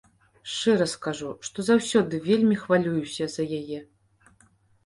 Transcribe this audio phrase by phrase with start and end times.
[0.51, 3.79] Шчыра скажу, што заўсёды вельмі хвалююся за яе.